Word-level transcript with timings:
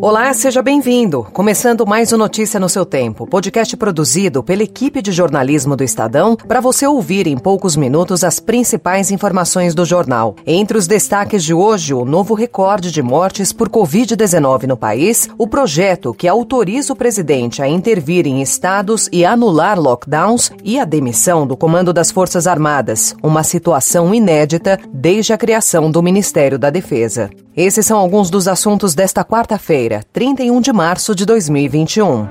Olá, 0.00 0.32
seja 0.32 0.62
bem-vindo. 0.62 1.26
Começando 1.32 1.84
mais 1.84 2.12
um 2.12 2.16
Notícia 2.16 2.60
no 2.60 2.68
seu 2.68 2.86
tempo, 2.86 3.26
podcast 3.26 3.76
produzido 3.76 4.44
pela 4.44 4.62
equipe 4.62 5.02
de 5.02 5.10
jornalismo 5.10 5.74
do 5.74 5.82
Estadão 5.82 6.36
para 6.36 6.60
você 6.60 6.86
ouvir 6.86 7.26
em 7.26 7.36
poucos 7.36 7.74
minutos 7.74 8.22
as 8.22 8.38
principais 8.38 9.10
informações 9.10 9.74
do 9.74 9.84
jornal. 9.84 10.36
Entre 10.46 10.78
os 10.78 10.86
destaques 10.86 11.42
de 11.42 11.52
hoje, 11.52 11.92
o 11.94 12.04
novo 12.04 12.34
recorde 12.34 12.92
de 12.92 13.02
mortes 13.02 13.52
por 13.52 13.68
Covid-19 13.68 14.68
no 14.68 14.76
país, 14.76 15.28
o 15.36 15.48
projeto 15.48 16.14
que 16.14 16.28
autoriza 16.28 16.92
o 16.92 16.96
presidente 16.96 17.60
a 17.60 17.68
intervir 17.68 18.24
em 18.24 18.40
estados 18.40 19.08
e 19.10 19.24
anular 19.24 19.80
lockdowns 19.80 20.52
e 20.62 20.78
a 20.78 20.84
demissão 20.84 21.44
do 21.44 21.56
comando 21.56 21.92
das 21.92 22.12
Forças 22.12 22.46
Armadas, 22.46 23.16
uma 23.20 23.42
situação 23.42 24.14
inédita 24.14 24.78
desde 24.92 25.32
a 25.32 25.38
criação 25.38 25.90
do 25.90 26.00
Ministério 26.00 26.56
da 26.56 26.70
Defesa. 26.70 27.30
Esses 27.58 27.84
são 27.84 27.98
alguns 27.98 28.30
dos 28.30 28.46
assuntos 28.46 28.94
desta 28.94 29.24
quarta-feira, 29.24 29.87
31 30.12 30.60
de 30.60 30.72
março 30.72 31.14
de 31.14 31.24
2021. 31.24 32.28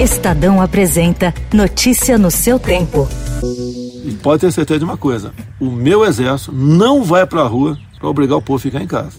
Estadão 0.00 0.62
apresenta 0.62 1.34
Notícia 1.52 2.16
no 2.16 2.30
seu 2.30 2.58
tempo. 2.58 3.08
E 4.04 4.12
pode 4.22 4.40
ter 4.40 4.52
certeza 4.52 4.78
de 4.78 4.84
uma 4.84 4.96
coisa: 4.96 5.32
o 5.60 5.70
meu 5.70 6.04
exército 6.04 6.52
não 6.52 7.02
vai 7.02 7.26
para 7.26 7.42
a 7.42 7.46
rua 7.46 7.76
para 7.98 8.08
obrigar 8.08 8.38
o 8.38 8.42
povo 8.42 8.56
a 8.56 8.60
ficar 8.60 8.82
em 8.82 8.86
casa. 8.86 9.18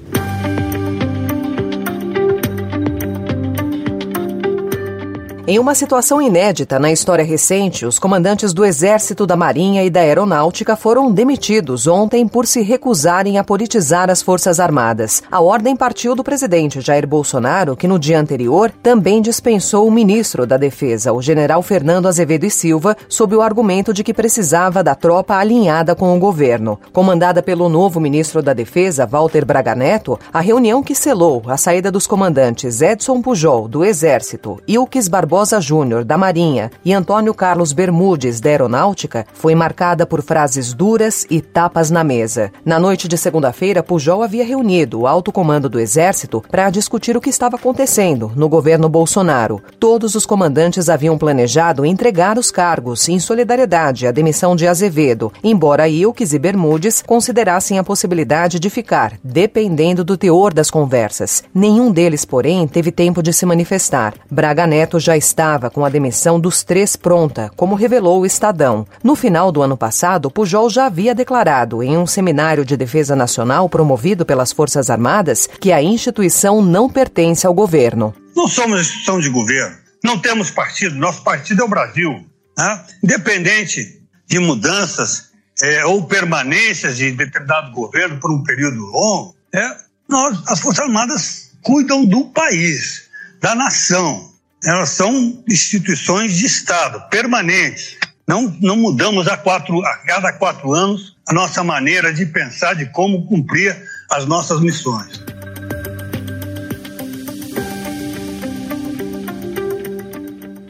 Em 5.45 5.59
uma 5.59 5.75
situação 5.75 6.21
inédita 6.21 6.79
na 6.79 6.89
história 6.89 7.25
recente, 7.25 7.85
os 7.85 7.99
comandantes 7.99 8.53
do 8.53 8.63
Exército, 8.63 9.27
da 9.27 9.35
Marinha 9.35 9.83
e 9.83 9.89
da 9.89 9.99
Aeronáutica 9.99 10.73
foram 10.77 11.11
demitidos 11.11 11.85
ontem 11.85 12.25
por 12.25 12.47
se 12.47 12.61
recusarem 12.61 13.37
a 13.37 13.43
politizar 13.43 14.09
as 14.09 14.21
Forças 14.21 14.57
Armadas. 14.57 15.21
A 15.29 15.41
ordem 15.41 15.75
partiu 15.75 16.15
do 16.15 16.23
presidente 16.23 16.79
Jair 16.79 17.05
Bolsonaro, 17.05 17.75
que 17.75 17.89
no 17.89 17.99
dia 17.99 18.21
anterior 18.21 18.71
também 18.81 19.21
dispensou 19.21 19.85
o 19.85 19.91
ministro 19.91 20.47
da 20.47 20.55
Defesa, 20.55 21.11
o 21.11 21.21
general 21.21 21.61
Fernando 21.61 22.07
Azevedo 22.07 22.45
e 22.45 22.49
Silva, 22.49 22.95
sob 23.09 23.35
o 23.35 23.41
argumento 23.41 23.93
de 23.93 24.01
que 24.01 24.13
precisava 24.13 24.81
da 24.81 24.95
tropa 24.95 25.35
alinhada 25.35 25.93
com 25.93 26.15
o 26.15 26.19
governo. 26.19 26.79
Comandada 26.93 27.43
pelo 27.43 27.67
novo 27.67 27.99
ministro 27.99 28.41
da 28.41 28.53
Defesa, 28.53 29.05
Walter 29.05 29.43
Braga 29.43 29.75
Neto, 29.75 30.17
a 30.31 30.39
reunião 30.39 30.81
que 30.81 30.95
selou 30.95 31.43
a 31.47 31.57
saída 31.57 31.91
dos 31.91 32.07
comandantes 32.07 32.81
Edson 32.81 33.21
Pujol, 33.21 33.67
do 33.67 33.83
Exército, 33.83 34.57
Ilques 34.65 35.09
Barbosa 35.09 35.32
Barbosa 35.33 35.59
Júnior, 35.59 36.03
da 36.05 36.15
Marinha, 36.15 36.69
e 36.85 36.93
Antônio 36.93 37.33
Carlos 37.33 37.73
Bermudes, 37.73 38.39
da 38.39 38.51
Aeronáutica, 38.51 39.25
foi 39.33 39.55
marcada 39.55 40.05
por 40.05 40.21
frases 40.21 40.75
duras 40.75 41.25
e 41.27 41.41
tapas 41.41 41.89
na 41.89 42.03
mesa. 42.03 42.51
Na 42.63 42.79
noite 42.79 43.07
de 43.07 43.17
segunda-feira, 43.17 43.81
Pujol 43.81 44.21
havia 44.21 44.45
reunido 44.45 44.99
o 44.99 45.07
alto 45.07 45.31
comando 45.31 45.67
do 45.67 45.79
Exército 45.79 46.43
para 46.51 46.69
discutir 46.69 47.17
o 47.17 47.21
que 47.21 47.31
estava 47.31 47.55
acontecendo 47.55 48.31
no 48.35 48.47
governo 48.47 48.87
Bolsonaro. 48.87 49.59
Todos 49.79 50.13
os 50.13 50.23
comandantes 50.23 50.87
haviam 50.87 51.17
planejado 51.17 51.83
entregar 51.83 52.37
os 52.37 52.51
cargos 52.51 53.09
em 53.09 53.19
solidariedade 53.19 54.05
à 54.05 54.11
demissão 54.11 54.55
de 54.55 54.67
Azevedo, 54.67 55.33
embora 55.43 55.89
Ilques 55.89 56.31
e 56.31 56.37
Bermudes 56.37 57.01
considerassem 57.01 57.79
a 57.79 57.83
possibilidade 57.83 58.59
de 58.59 58.69
ficar, 58.69 59.13
dependendo 59.23 60.03
do 60.03 60.15
teor 60.15 60.53
das 60.53 60.69
conversas. 60.69 61.43
Nenhum 61.51 61.91
deles, 61.91 62.23
porém, 62.23 62.67
teve 62.67 62.91
tempo 62.91 63.23
de 63.23 63.33
se 63.33 63.47
manifestar. 63.47 64.13
Braga 64.29 64.67
Neto 64.67 64.99
já 64.99 65.22
estava 65.23 65.69
com 65.69 65.85
a 65.85 65.89
demissão 65.89 66.39
dos 66.39 66.63
três 66.63 66.95
pronta, 66.95 67.49
como 67.55 67.75
revelou 67.75 68.21
o 68.21 68.25
Estadão. 68.25 68.85
No 69.01 69.15
final 69.15 69.51
do 69.51 69.61
ano 69.61 69.77
passado, 69.77 70.29
Pujol 70.29 70.69
já 70.69 70.87
havia 70.87 71.15
declarado 71.15 71.81
em 71.81 71.97
um 71.97 72.05
seminário 72.05 72.65
de 72.65 72.75
defesa 72.75 73.15
nacional 73.15 73.69
promovido 73.69 74.25
pelas 74.25 74.51
Forças 74.51 74.89
Armadas 74.89 75.47
que 75.47 75.71
a 75.71 75.81
instituição 75.81 76.61
não 76.61 76.89
pertence 76.89 77.47
ao 77.47 77.53
governo. 77.53 78.13
Não 78.35 78.47
somos 78.47 78.81
instituição 78.81 79.19
de 79.19 79.29
governo, 79.29 79.77
não 80.03 80.19
temos 80.19 80.51
partido, 80.51 80.95
nosso 80.95 81.23
partido 81.23 81.61
é 81.61 81.65
o 81.65 81.69
Brasil. 81.69 82.27
Né? 82.57 82.83
Independente 83.01 84.01
de 84.27 84.39
mudanças 84.39 85.31
é, 85.61 85.85
ou 85.85 86.05
permanências 86.05 86.97
de 86.97 87.11
determinado 87.11 87.71
governo 87.71 88.19
por 88.19 88.31
um 88.31 88.43
período 88.43 88.77
longo, 88.77 89.35
é, 89.53 89.77
nós, 90.09 90.37
as 90.47 90.59
Forças 90.59 90.83
Armadas 90.83 91.51
cuidam 91.61 92.05
do 92.05 92.25
país, 92.25 93.03
da 93.39 93.55
nação 93.55 94.32
elas 94.65 94.89
são 94.89 95.43
instituições 95.47 96.37
de 96.37 96.45
Estado, 96.45 97.01
permanentes. 97.09 97.97
Não, 98.27 98.55
não 98.61 98.77
mudamos 98.77 99.27
a, 99.27 99.35
quatro, 99.35 99.85
a 99.85 99.97
cada 99.97 100.31
quatro 100.33 100.71
anos 100.73 101.17
a 101.27 101.33
nossa 101.33 101.63
maneira 101.63 102.13
de 102.13 102.25
pensar 102.25 102.73
de 102.73 102.85
como 102.87 103.25
cumprir 103.27 103.75
as 104.09 104.25
nossas 104.25 104.61
missões. 104.61 105.21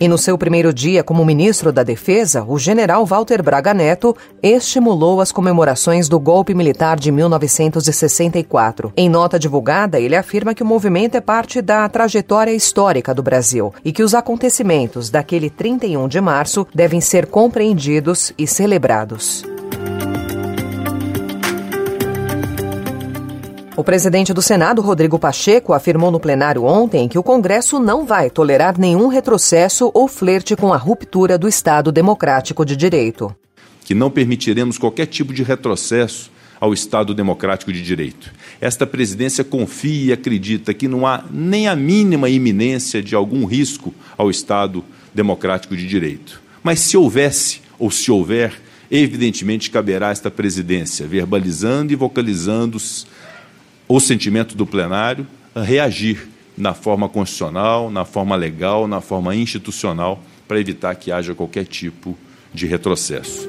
E 0.03 0.07
no 0.09 0.17
seu 0.17 0.37
primeiro 0.37 0.73
dia 0.73 1.01
como 1.01 1.23
ministro 1.23 1.71
da 1.71 1.81
Defesa, 1.81 2.43
o 2.45 2.59
general 2.59 3.05
Walter 3.05 3.41
Braga 3.41 3.73
Neto 3.73 4.13
estimulou 4.41 5.21
as 5.21 5.31
comemorações 5.31 6.09
do 6.09 6.19
golpe 6.19 6.53
militar 6.53 6.99
de 6.99 7.09
1964. 7.09 8.91
Em 8.97 9.07
nota 9.07 9.39
divulgada, 9.39 10.01
ele 10.01 10.17
afirma 10.17 10.53
que 10.53 10.61
o 10.61 10.65
movimento 10.65 11.15
é 11.15 11.21
parte 11.21 11.61
da 11.61 11.87
trajetória 11.87 12.51
histórica 12.51 13.13
do 13.13 13.23
Brasil 13.23 13.73
e 13.85 13.93
que 13.93 14.03
os 14.03 14.13
acontecimentos 14.13 15.09
daquele 15.09 15.49
31 15.49 16.09
de 16.09 16.19
março 16.19 16.67
devem 16.75 16.99
ser 16.99 17.25
compreendidos 17.27 18.33
e 18.37 18.45
celebrados. 18.45 19.45
O 23.75 23.83
presidente 23.83 24.31
do 24.33 24.41
Senado, 24.41 24.83
Rodrigo 24.83 25.17
Pacheco, 25.17 25.73
afirmou 25.73 26.11
no 26.11 26.19
plenário 26.19 26.63
ontem 26.63 27.07
que 27.07 27.17
o 27.17 27.23
Congresso 27.23 27.79
não 27.79 28.05
vai 28.05 28.29
tolerar 28.29 28.79
nenhum 28.79 29.07
retrocesso 29.07 29.89
ou 29.95 30.07
flerte 30.07 30.55
com 30.55 30.71
a 30.71 30.77
ruptura 30.77 31.39
do 31.39 31.47
Estado 31.47 31.91
democrático 31.91 32.63
de 32.63 32.75
direito. 32.75 33.35
Que 33.83 33.95
não 33.95 34.11
permitiremos 34.11 34.77
qualquer 34.77 35.07
tipo 35.07 35.33
de 35.33 35.41
retrocesso 35.41 36.31
ao 36.59 36.71
Estado 36.71 37.15
democrático 37.15 37.73
de 37.73 37.81
direito. 37.81 38.31
Esta 38.61 38.85
presidência 38.85 39.43
confia 39.43 40.11
e 40.11 40.13
acredita 40.13 40.71
que 40.71 40.87
não 40.87 41.07
há 41.07 41.23
nem 41.31 41.67
a 41.67 41.75
mínima 41.75 42.29
iminência 42.29 43.01
de 43.01 43.15
algum 43.15 43.43
risco 43.43 43.91
ao 44.15 44.29
Estado 44.29 44.85
democrático 45.15 45.75
de 45.75 45.87
direito. 45.87 46.39
Mas 46.61 46.79
se 46.79 46.95
houvesse 46.95 47.61
ou 47.79 47.89
se 47.89 48.11
houver, 48.11 48.53
evidentemente 48.91 49.71
caberá 49.71 50.11
esta 50.11 50.29
presidência, 50.29 51.07
verbalizando 51.07 51.91
e 51.91 51.95
vocalizando 51.95 52.77
o 53.95 53.99
sentimento 53.99 54.57
do 54.57 54.65
plenário 54.65 55.27
reagir 55.55 56.27
na 56.57 56.73
forma 56.73 57.07
constitucional, 57.07 57.91
na 57.91 58.03
forma 58.03 58.35
legal, 58.35 58.87
na 58.87 59.01
forma 59.01 59.35
institucional, 59.35 60.19
para 60.47 60.59
evitar 60.59 60.95
que 60.95 61.11
haja 61.11 61.35
qualquer 61.35 61.67
tipo 61.67 62.17
de 62.51 62.65
retrocesso. 62.65 63.47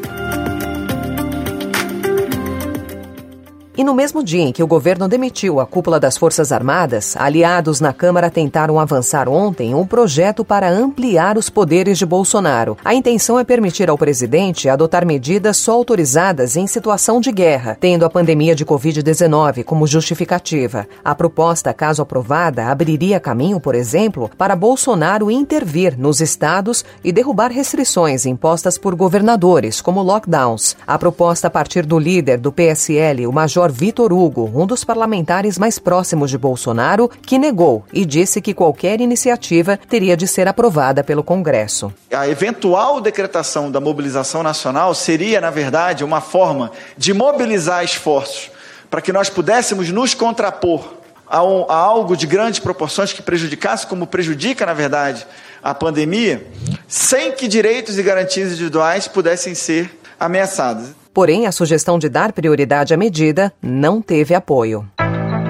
E 3.76 3.82
no 3.82 3.92
mesmo 3.92 4.22
dia 4.22 4.42
em 4.42 4.52
que 4.52 4.62
o 4.62 4.68
governo 4.68 5.08
demitiu 5.08 5.58
a 5.58 5.66
cúpula 5.66 5.98
das 5.98 6.16
Forças 6.16 6.52
Armadas, 6.52 7.16
aliados 7.16 7.80
na 7.80 7.92
Câmara 7.92 8.30
tentaram 8.30 8.78
avançar 8.78 9.28
ontem 9.28 9.74
um 9.74 9.84
projeto 9.84 10.44
para 10.44 10.70
ampliar 10.70 11.36
os 11.36 11.50
poderes 11.50 11.98
de 11.98 12.06
Bolsonaro. 12.06 12.76
A 12.84 12.94
intenção 12.94 13.36
é 13.36 13.42
permitir 13.42 13.90
ao 13.90 13.98
presidente 13.98 14.68
adotar 14.68 15.04
medidas 15.04 15.56
só 15.56 15.72
autorizadas 15.72 16.56
em 16.56 16.68
situação 16.68 17.20
de 17.20 17.32
guerra, 17.32 17.76
tendo 17.80 18.04
a 18.04 18.10
pandemia 18.10 18.54
de 18.54 18.64
Covid-19 18.64 19.64
como 19.64 19.88
justificativa. 19.88 20.86
A 21.04 21.12
proposta, 21.12 21.74
caso 21.74 22.00
aprovada, 22.00 22.66
abriria 22.66 23.18
caminho, 23.18 23.58
por 23.58 23.74
exemplo, 23.74 24.30
para 24.38 24.54
Bolsonaro 24.54 25.32
intervir 25.32 25.98
nos 25.98 26.20
estados 26.20 26.84
e 27.02 27.10
derrubar 27.10 27.50
restrições 27.50 28.24
impostas 28.24 28.78
por 28.78 28.94
governadores, 28.94 29.80
como 29.80 30.00
lockdowns. 30.00 30.76
A 30.86 30.96
proposta 30.96 31.48
a 31.48 31.50
partir 31.50 31.84
do 31.84 31.98
líder 31.98 32.38
do 32.38 32.52
PSL, 32.52 33.26
o 33.26 33.32
Major 33.32 33.63
Vitor 33.70 34.12
Hugo, 34.12 34.50
um 34.54 34.66
dos 34.66 34.84
parlamentares 34.84 35.58
mais 35.58 35.78
próximos 35.78 36.30
de 36.30 36.38
Bolsonaro, 36.38 37.10
que 37.22 37.38
negou 37.38 37.84
e 37.92 38.04
disse 38.04 38.40
que 38.40 38.54
qualquer 38.54 39.00
iniciativa 39.00 39.78
teria 39.88 40.16
de 40.16 40.26
ser 40.26 40.48
aprovada 40.48 41.04
pelo 41.04 41.22
Congresso. 41.22 41.92
A 42.12 42.28
eventual 42.28 43.00
decretação 43.00 43.70
da 43.70 43.80
mobilização 43.80 44.42
nacional 44.42 44.94
seria, 44.94 45.40
na 45.40 45.50
verdade, 45.50 46.04
uma 46.04 46.20
forma 46.20 46.70
de 46.96 47.12
mobilizar 47.12 47.84
esforços 47.84 48.50
para 48.90 49.00
que 49.00 49.12
nós 49.12 49.28
pudéssemos 49.28 49.90
nos 49.90 50.14
contrapor 50.14 50.94
a, 51.26 51.42
um, 51.42 51.64
a 51.68 51.74
algo 51.74 52.16
de 52.16 52.26
grandes 52.26 52.60
proporções 52.60 53.12
que 53.12 53.22
prejudicasse, 53.22 53.86
como 53.86 54.06
prejudica, 54.06 54.64
na 54.64 54.74
verdade, 54.74 55.26
a 55.62 55.74
pandemia, 55.74 56.46
sem 56.86 57.32
que 57.32 57.48
direitos 57.48 57.98
e 57.98 58.02
garantias 58.02 58.52
individuais 58.52 59.08
pudessem 59.08 59.54
ser 59.54 59.90
ameaçados. 60.24 60.90
Porém, 61.12 61.46
a 61.46 61.52
sugestão 61.52 61.98
de 61.98 62.08
dar 62.08 62.32
prioridade 62.32 62.92
à 62.92 62.96
medida 62.96 63.52
não 63.62 64.02
teve 64.02 64.34
apoio. 64.34 64.88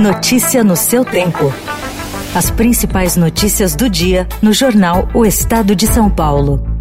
Notícia 0.00 0.62
no 0.62 0.76
seu 0.76 1.04
tempo. 1.04 1.52
As 2.34 2.50
principais 2.50 3.16
notícias 3.16 3.76
do 3.76 3.88
dia 3.88 4.28
no 4.42 4.52
jornal 4.52 5.08
O 5.14 5.24
Estado 5.24 5.74
de 5.74 5.86
São 5.86 6.10
Paulo. 6.10 6.73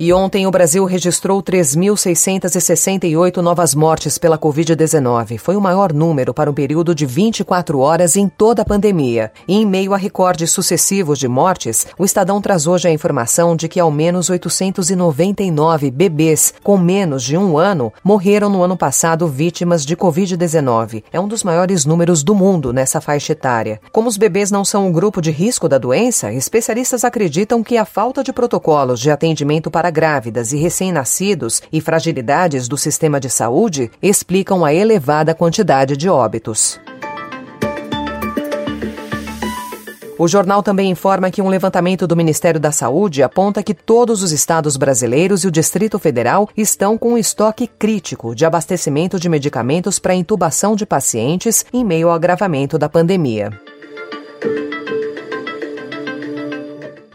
E 0.00 0.12
ontem 0.12 0.46
o 0.46 0.50
Brasil 0.50 0.84
registrou 0.84 1.42
3.668 1.42 3.38
novas 3.38 3.74
mortes 3.74 4.16
pela 4.16 4.38
Covid-19. 4.38 5.38
Foi 5.38 5.56
o 5.56 5.60
maior 5.60 5.92
número 5.92 6.32
para 6.32 6.48
um 6.48 6.54
período 6.54 6.94
de 6.94 7.04
24 7.04 7.80
horas 7.80 8.14
em 8.14 8.28
toda 8.28 8.62
a 8.62 8.64
pandemia. 8.64 9.32
E 9.48 9.56
em 9.56 9.66
meio 9.66 9.92
a 9.92 9.96
recordes 9.96 10.52
sucessivos 10.52 11.18
de 11.18 11.26
mortes, 11.26 11.84
o 11.98 12.04
Estadão 12.04 12.40
traz 12.40 12.68
hoje 12.68 12.86
a 12.86 12.92
informação 12.92 13.56
de 13.56 13.66
que 13.66 13.80
ao 13.80 13.90
menos 13.90 14.30
899 14.30 15.90
bebês 15.90 16.54
com 16.62 16.78
menos 16.78 17.24
de 17.24 17.36
um 17.36 17.58
ano 17.58 17.92
morreram 18.04 18.48
no 18.48 18.62
ano 18.62 18.76
passado 18.76 19.26
vítimas 19.26 19.84
de 19.84 19.96
Covid-19. 19.96 21.02
É 21.12 21.18
um 21.18 21.26
dos 21.26 21.42
maiores 21.42 21.84
números 21.84 22.22
do 22.22 22.36
mundo 22.36 22.72
nessa 22.72 23.00
faixa 23.00 23.32
etária. 23.32 23.80
Como 23.90 24.08
os 24.08 24.16
bebês 24.16 24.52
não 24.52 24.64
são 24.64 24.86
um 24.86 24.92
grupo 24.92 25.20
de 25.20 25.32
risco 25.32 25.68
da 25.68 25.76
doença, 25.76 26.32
especialistas 26.32 27.02
acreditam 27.02 27.64
que 27.64 27.76
a 27.76 27.84
falta 27.84 28.22
de 28.22 28.32
protocolos 28.32 29.00
de 29.00 29.10
atendimento 29.10 29.68
para 29.72 29.87
para 29.88 29.90
grávidas 29.90 30.52
e 30.52 30.58
recém-nascidos 30.58 31.62
e 31.72 31.80
fragilidades 31.80 32.68
do 32.68 32.76
sistema 32.76 33.18
de 33.18 33.30
saúde 33.30 33.90
explicam 34.02 34.64
a 34.64 34.72
elevada 34.72 35.34
quantidade 35.34 35.96
de 35.96 36.08
óbitos. 36.08 36.78
O 40.18 40.26
jornal 40.26 40.62
também 40.62 40.90
informa 40.90 41.30
que 41.30 41.40
um 41.40 41.48
levantamento 41.48 42.06
do 42.06 42.16
Ministério 42.16 42.60
da 42.60 42.72
Saúde 42.72 43.22
aponta 43.22 43.62
que 43.62 43.72
todos 43.72 44.22
os 44.22 44.32
estados 44.32 44.76
brasileiros 44.76 45.44
e 45.44 45.46
o 45.46 45.50
Distrito 45.50 45.98
Federal 45.98 46.48
estão 46.56 46.98
com 46.98 47.12
um 47.12 47.18
estoque 47.18 47.66
crítico 47.66 48.34
de 48.34 48.44
abastecimento 48.44 49.18
de 49.18 49.28
medicamentos 49.28 49.98
para 49.98 50.14
intubação 50.14 50.74
de 50.74 50.84
pacientes 50.84 51.64
em 51.72 51.84
meio 51.84 52.08
ao 52.08 52.14
agravamento 52.14 52.76
da 52.76 52.88
pandemia. 52.88 53.67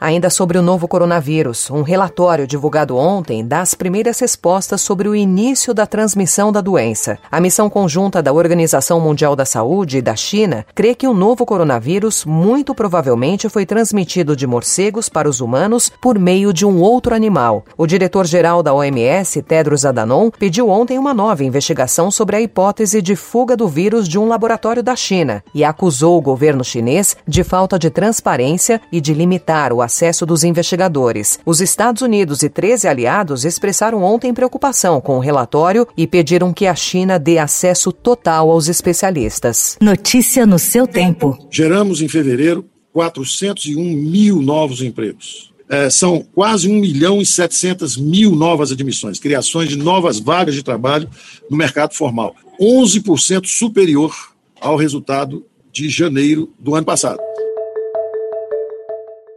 Ainda 0.04 0.30
sobre 0.30 0.58
o 0.58 0.62
novo 0.62 0.86
coronavírus, 0.86 1.72
um 1.72 1.82
relatório 1.82 2.46
divulgado 2.46 2.98
ontem 2.98 3.42
dá 3.42 3.62
as 3.62 3.74
primeiras 3.74 4.20
respostas 4.20 4.82
sobre 4.82 5.08
o 5.08 5.16
início 5.16 5.74
da 5.74 5.88
transmissão 5.88 6.52
da 6.52 6.60
doença. 6.60 7.18
A 7.32 7.40
missão 7.40 7.70
conjunta 7.70 8.22
da 8.22 8.34
Organização 8.34 9.00
Mundial 9.00 9.34
da 9.34 9.46
Saúde 9.46 10.00
e 10.00 10.02
da 10.02 10.14
China 10.14 10.66
crê 10.76 10.94
que 10.94 11.08
o 11.08 11.14
novo 11.14 11.46
coronavírus 11.46 12.26
muito 12.26 12.76
provavelmente 12.76 13.48
foi 13.48 13.66
transmitido 13.66 14.36
de 14.36 14.46
morcegos 14.46 15.08
para 15.08 15.30
os 15.30 15.40
humanos 15.40 15.90
por 16.02 16.20
meio 16.20 16.52
de 16.52 16.66
um 16.66 16.82
outro 16.82 17.16
animal. 17.16 17.64
O 17.78 17.88
diretor-geral 17.88 18.62
da 18.62 18.74
OMS, 18.74 19.42
Tedros 19.42 19.86
Adhanom, 19.86 20.30
pediu 20.32 20.68
ontem 20.68 21.00
uma 21.00 21.14
nova 21.14 21.46
investigação 21.46 22.12
sobre 22.12 22.36
a 22.36 22.42
hipótese 22.42 23.02
de 23.02 23.16
fuga 23.16 23.56
do 23.56 23.70
vírus 23.70 24.10
de 24.10 24.20
um 24.20 24.28
laboratório 24.28 24.84
da 24.84 24.98
China 24.98 25.42
e 25.56 25.64
acusou 25.64 26.18
o 26.18 26.22
governo 26.22 26.62
chinês 26.62 27.16
de 27.26 27.42
falta 27.42 27.80
de 27.80 27.90
transparência 27.90 28.82
e 28.92 29.00
de 29.00 29.14
limitar 29.14 29.72
o 29.72 29.82
acesso 29.82 29.93
acesso 29.94 30.26
dos 30.26 30.44
investigadores. 30.44 31.40
Os 31.46 31.62
Estados 31.62 32.02
Unidos 32.02 32.42
e 32.42 32.50
13 32.50 32.88
aliados 32.88 33.46
expressaram 33.46 34.02
ontem 34.04 34.34
preocupação 34.34 35.00
com 35.00 35.18
o 35.18 35.20
relatório 35.20 35.88
e 35.96 36.08
pediram 36.08 36.52
que 36.52 36.66
a 36.66 36.74
China 36.74 37.20
dê 37.20 37.38
acesso 37.38 37.92
total 37.92 38.50
aos 38.50 38.68
especialistas. 38.68 39.78
Notícia 39.80 40.48
no 40.48 40.58
seu 40.58 40.88
tempo. 40.88 41.38
Geramos 41.52 42.02
em 42.02 42.08
fevereiro 42.08 42.66
401 42.92 43.80
mil 43.82 44.42
novos 44.42 44.82
empregos. 44.82 45.54
É, 45.70 45.90
são 45.90 46.26
quase 46.34 46.70
1 46.70 46.80
milhão 46.80 47.22
e 47.22 47.26
700 47.26 47.98
mil 47.98 48.36
novas 48.36 48.72
admissões, 48.72 49.20
criações 49.20 49.70
de 49.70 49.78
novas 49.78 50.20
vagas 50.20 50.56
de 50.56 50.64
trabalho 50.64 51.10
no 51.50 51.56
mercado 51.56 51.94
formal, 51.94 52.36
11% 52.60 53.46
superior 53.46 54.14
ao 54.60 54.76
resultado 54.76 55.46
de 55.72 55.90
janeiro 55.90 56.52
do 56.60 56.76
ano 56.76 56.86
passado. 56.86 57.20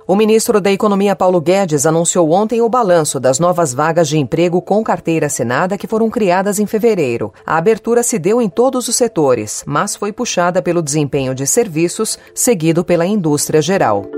O 0.09 0.15
ministro 0.15 0.61
da 0.61 0.71
Economia 0.71 1.17
Paulo 1.17 1.41
Guedes 1.41 1.85
anunciou 1.85 2.31
ontem 2.31 2.63
o 2.63 2.69
balanço 2.69 3.19
das 3.19 3.41
novas 3.41 3.75
vagas 3.75 4.07
de 4.09 4.17
emprego 4.17 4.63
com 4.63 4.85
carteira 4.85 5.27
assinada 5.27 5.77
que 5.77 5.89
foram 5.89 6.09
criadas 6.09 6.61
em 6.61 6.67
fevereiro. 6.67 7.35
A 7.45 7.57
abertura 7.57 8.05
se 8.05 8.17
deu 8.17 8.41
em 8.41 8.49
todos 8.49 8.87
os 8.87 8.95
setores, 8.95 9.65
mas 9.67 9.97
foi 9.97 10.13
puxada 10.13 10.63
pelo 10.63 10.81
desempenho 10.81 11.35
de 11.35 11.45
serviços, 11.45 12.17
seguido 12.33 12.85
pela 12.85 13.05
indústria 13.05 13.61
geral. 13.61 14.16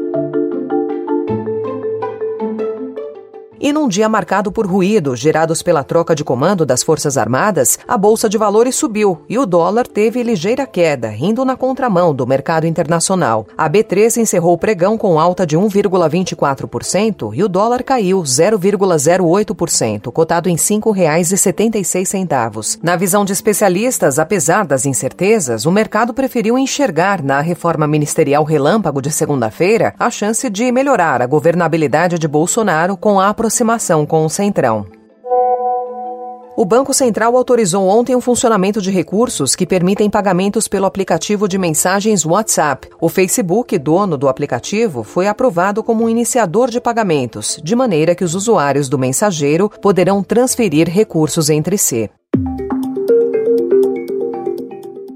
E 3.61 3.73
num 3.73 3.89
dia 3.89 4.09
marcado 4.09 4.53
por 4.53 4.67
ruídos 4.67 5.19
gerados 5.19 5.63
pela 5.63 5.83
troca 5.83 6.15
de 6.15 6.23
comando 6.23 6.65
das 6.65 6.85
Forças 6.85 7.19
Armadas, 7.19 7.77
a 7.89 7.99
Bolsa 7.99 8.29
de 8.29 8.39
Valores 8.39 8.77
subiu 8.77 9.21
e 9.29 9.37
o 9.37 9.45
dólar 9.45 9.85
teve 9.85 10.23
ligeira 10.23 10.65
queda, 10.65 11.13
indo 11.13 11.45
na 11.45 11.57
contramão 11.57 12.15
do 12.15 12.25
mercado 12.25 12.69
internacional. 12.69 13.49
A 13.57 13.69
B3 13.69 14.19
encerrou 14.19 14.53
o 14.53 14.59
pregão 14.59 14.97
com 14.97 15.19
alta 15.19 15.45
de 15.45 15.59
1,24% 15.59 17.33
e 17.35 17.43
o 17.43 17.49
dólar 17.49 17.83
caiu 17.83 18.23
0,08%, 18.23 20.13
cotado 20.13 20.49
em 20.49 20.55
R$ 20.55 20.59
5,76. 20.59 22.79
Na 22.81 22.95
visão 22.95 23.25
de 23.25 23.33
especialistas, 23.33 24.21
apesar 24.21 24.67
das 24.67 24.87
incertezas, 24.87 25.67
o 25.67 25.73
mercado 25.73 26.15
preferiu 26.15 26.57
enxergar 26.57 27.25
na 27.25 27.41
reforma 27.41 27.89
ministerial 27.89 28.45
relâmpago 28.45 29.03
de 29.03 29.11
segunda-feira 29.11 29.95
a 29.99 30.09
chance 30.11 30.49
de 30.49 30.71
melhorar 30.71 31.21
a 31.21 31.27
governabilidade 31.27 32.21
de 32.21 32.29
Bolsonaro 32.29 32.97
com 32.97 33.19
a 33.19 33.29
aproximação 33.29 33.48
aproximação 33.49 34.05
com 34.05 34.27
o 34.27 34.29
Centrão. 34.29 34.87
O 36.55 36.65
Banco 36.65 36.93
Central 36.93 37.35
autorizou 37.37 37.89
ontem 37.89 38.15
o 38.15 38.21
funcionamento 38.21 38.83
de 38.83 38.91
recursos 38.91 39.57
que 39.57 39.67
permitem 39.67 40.11
pagamentos 40.11 40.69
pelo 40.69 40.85
aplicativo 40.85 41.49
de 41.49 41.57
mensagens 41.57 42.27
WhatsApp. 42.27 42.89
O 43.01 43.09
Facebook, 43.09 43.79
dono 43.79 44.19
do 44.19 44.29
aplicativo, 44.29 45.03
foi 45.03 45.29
aprovado 45.29 45.83
como 45.83 46.05
um 46.05 46.09
iniciador 46.09 46.69
de 46.69 46.81
pagamentos, 46.81 47.59
de 47.65 47.75
maneira 47.75 48.15
que 48.15 48.25
os 48.25 48.35
usuários 48.35 48.89
do 48.89 48.99
mensageiro 48.99 49.71
poderão 49.81 50.23
transferir 50.23 50.89
recursos 50.91 51.49
entre 51.49 51.79
si. 51.79 52.11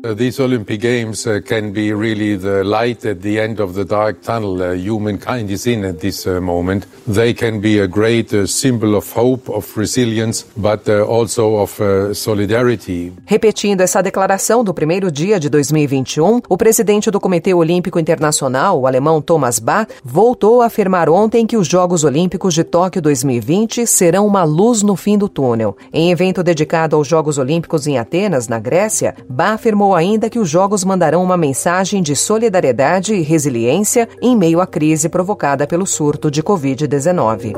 Uh, 0.05 0.15
these 0.15 0.41
Olympic 0.41 0.81
Games 0.81 1.29
uh, 1.29 1.41
can 1.47 1.73
be 1.73 1.93
really 1.93 2.35
the 2.35 2.65
light 2.65 3.05
at 3.05 3.23
the 3.23 3.39
end 3.39 3.61
of 3.61 3.75
the 3.75 3.85
dark 3.85 4.21
tunnel 4.21 4.61
uh, 4.61 4.73
humankind 4.75 5.49
is 5.49 5.65
in 5.65 5.85
at 5.85 6.01
this 6.01 6.27
uh, 6.27 6.41
moment. 6.41 6.87
They 7.07 7.33
can 7.33 7.61
be 7.61 7.79
a 7.79 7.87
great 7.87 8.35
uh, 8.35 8.49
symbol 8.49 8.97
of 8.97 9.09
hope, 9.13 9.49
of 9.49 9.77
resilience, 9.77 10.45
but 10.57 10.89
uh, 10.89 11.05
also 11.05 11.57
of 11.63 11.81
solidarity. 12.17 13.13
Repetindo 13.27 13.81
essa 13.81 14.03
declaração 14.03 14.65
do 14.65 14.75
primeiro 14.75 15.09
dia 15.09 15.39
de 15.39 15.49
2021, 15.49 16.41
o 16.49 16.57
presidente 16.57 17.09
do 17.09 17.21
Comitê 17.21 17.55
Olímpico 17.55 18.01
Internacional, 18.01 18.81
o 18.81 18.89
alemão 18.89 19.23
Thomas 19.23 19.61
Bach, 19.61 19.89
voltou 20.05 20.63
a 20.63 20.67
afirmar 20.67 21.09
ontem 21.09 21.47
que 21.47 21.57
os 21.57 21.69
Jogos 21.69 22.03
Olímpicos 22.03 22.55
de 22.55 22.65
Tóquio 22.65 23.01
2020 23.01 23.87
serão 23.87 24.27
uma 24.27 24.43
luz 24.43 24.83
no 24.83 24.97
fim 24.97 25.17
do 25.17 25.29
túnel. 25.29 25.77
Em 25.93 26.11
evento 26.11 26.43
dedicado 26.43 26.97
aos 26.97 27.07
Jogos 27.07 27.39
Olímpicos 27.39 27.87
em 27.87 27.99
Atenas, 27.99 28.49
na 28.49 28.59
Grécia, 28.59 29.15
Bach 29.29 29.61
afirmou 29.93 29.95
ainda 29.95 30.31
que 30.31 30.39
os 30.39 30.49
Jogos 30.49 30.85
mandarão 30.85 31.23
uma 31.23 31.37
mensagem 31.37 32.03
de 32.03 32.17
solidariedade 32.17 33.15
e 33.15 33.21
resiliência 33.21 34.09
em 34.21 34.37
meio 34.37 34.61
à 34.61 34.67
crise 34.67 35.09
provocada 35.09 35.67
pelo 35.67 35.87
surto 35.87 36.31
de 36.31 36.43
Covid-19. 36.43 37.53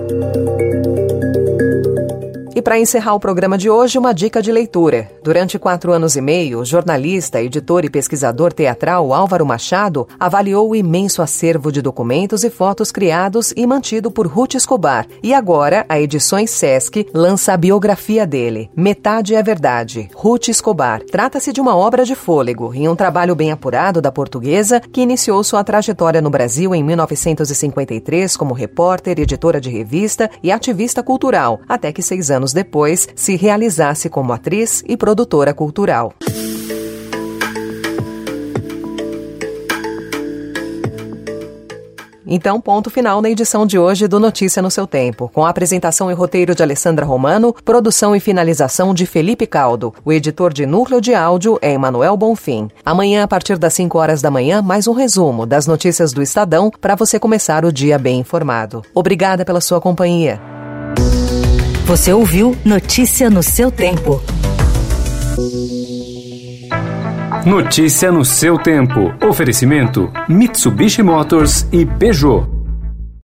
E 2.56 2.62
para 2.62 2.78
encerrar 2.78 3.14
o 3.14 3.20
programa 3.20 3.58
de 3.58 3.68
hoje, 3.68 3.98
uma 3.98 4.14
dica 4.14 4.40
de 4.40 4.52
leitura. 4.52 5.10
Durante 5.24 5.58
quatro 5.58 5.92
anos 5.92 6.14
e 6.14 6.20
meio, 6.20 6.60
o 6.60 6.64
jornalista, 6.64 7.42
editor 7.42 7.84
e 7.84 7.90
pesquisador 7.90 8.52
teatral 8.52 9.12
Álvaro 9.12 9.44
Machado 9.44 10.06
avaliou 10.20 10.70
o 10.70 10.76
imenso 10.76 11.20
acervo 11.20 11.72
de 11.72 11.82
documentos 11.82 12.44
e 12.44 12.50
fotos 12.50 12.92
criados 12.92 13.52
e 13.56 13.66
mantido 13.66 14.08
por 14.08 14.28
Ruth 14.28 14.54
Escobar. 14.54 15.04
E 15.20 15.34
agora, 15.34 15.84
a 15.88 15.98
Edições 15.98 16.52
Sesc 16.52 17.08
lança 17.12 17.52
a 17.52 17.56
biografia 17.56 18.24
dele, 18.24 18.70
Metade 18.76 19.34
é 19.34 19.42
Verdade, 19.42 20.08
Ruth 20.14 20.46
Escobar. 20.46 21.02
Trata-se 21.10 21.52
de 21.52 21.60
uma 21.60 21.74
obra 21.74 22.04
de 22.04 22.14
fôlego 22.14 22.72
e 22.72 22.88
um 22.88 22.94
trabalho 22.94 23.34
bem 23.34 23.50
apurado 23.50 24.00
da 24.00 24.12
portuguesa 24.12 24.78
que 24.78 25.00
iniciou 25.00 25.42
sua 25.42 25.64
trajetória 25.64 26.22
no 26.22 26.30
Brasil 26.30 26.72
em 26.72 26.84
1953 26.84 28.36
como 28.36 28.54
repórter, 28.54 29.18
editora 29.18 29.60
de 29.60 29.70
revista 29.70 30.30
e 30.40 30.52
ativista 30.52 31.02
cultural, 31.02 31.60
até 31.68 31.92
que 31.92 32.00
seis 32.00 32.30
anos 32.30 32.43
anos 32.44 32.52
depois, 32.52 33.08
se 33.16 33.36
realizasse 33.36 34.10
como 34.10 34.32
atriz 34.32 34.84
e 34.86 34.96
produtora 34.96 35.54
cultural. 35.54 36.12
Então, 42.26 42.58
ponto 42.58 42.90
final 42.90 43.20
na 43.20 43.28
edição 43.28 43.66
de 43.66 43.78
hoje 43.78 44.08
do 44.08 44.18
Notícia 44.18 44.62
no 44.62 44.70
seu 44.70 44.86
Tempo, 44.86 45.30
com 45.32 45.44
a 45.44 45.50
apresentação 45.50 46.10
e 46.10 46.14
roteiro 46.14 46.54
de 46.54 46.62
Alessandra 46.62 47.04
Romano, 47.04 47.54
produção 47.64 48.16
e 48.16 48.20
finalização 48.20 48.94
de 48.94 49.04
Felipe 49.04 49.46
Caldo. 49.46 49.94
O 50.04 50.12
editor 50.12 50.52
de 50.52 50.64
núcleo 50.64 51.02
de 51.02 51.14
áudio 51.14 51.58
é 51.60 51.72
Emanuel 51.74 52.16
Bonfim. 52.16 52.70
Amanhã, 52.84 53.24
a 53.24 53.28
partir 53.28 53.58
das 53.58 53.74
5 53.74 53.98
horas 53.98 54.22
da 54.22 54.30
manhã, 54.30 54.62
mais 54.62 54.88
um 54.88 54.94
resumo 54.94 55.44
das 55.44 55.66
notícias 55.66 56.12
do 56.12 56.22
Estadão 56.22 56.70
para 56.80 56.96
você 56.96 57.20
começar 57.20 57.64
o 57.64 57.72
dia 57.72 57.98
bem 57.98 58.20
informado. 58.20 58.82
Obrigada 58.94 59.44
pela 59.44 59.60
sua 59.60 59.80
companhia. 59.80 60.53
Você 61.84 62.14
ouviu 62.14 62.56
Notícia 62.64 63.28
no 63.28 63.42
seu 63.42 63.70
tempo. 63.70 64.22
Notícia 67.44 68.10
no 68.10 68.24
seu 68.24 68.56
tempo. 68.56 69.12
Oferecimento: 69.28 70.10
Mitsubishi 70.26 71.02
Motors 71.02 71.66
e 71.70 71.84
Peugeot. 71.84 72.53